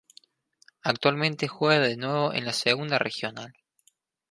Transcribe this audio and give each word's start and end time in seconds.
Actualmente 0.81 1.47
juega 1.47 1.81
de 1.85 1.95
nuevo 1.95 2.33
en 2.33 2.45
la 2.45 2.53
Segunda 2.53 2.97
Regional. 2.97 3.53